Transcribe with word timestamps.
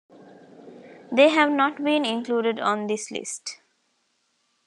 They 1.11 1.29
have 1.29 1.51
not 1.51 1.83
been 1.83 2.05
included 2.05 2.59
on 2.59 2.87
this 2.87 3.11
list. 3.11 3.61